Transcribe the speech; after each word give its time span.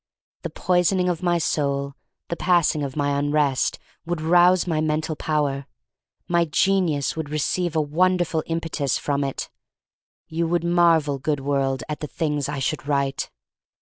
The 0.41 0.49
poisoning 0.49 1.09
of 1.09 1.21
my 1.21 1.37
soul— 1.37 1.93
the 2.29 2.35
pass 2.35 2.73
ing 2.73 2.81
of 2.81 2.95
my 2.95 3.19
unrest— 3.19 3.77
would 4.07 4.19
rouse 4.19 4.65
my 4.65 4.81
mental 4.81 5.15
power. 5.15 5.67
My 6.27 6.45
genius 6.45 7.15
would 7.15 7.29
re 7.29 7.37
ceive 7.37 7.75
a 7.75 7.81
wonderful 7.81 8.41
impetus 8.47 8.97
from 8.97 9.23
it. 9.23 9.51
You 10.27 10.47
would 10.47 10.63
marvel, 10.63 11.19
good 11.19 11.41
world, 11.41 11.83
at 11.87 11.99
the 11.99 12.07
things 12.07 12.49
I 12.49 12.57
should 12.57 12.87
write. 12.87 13.29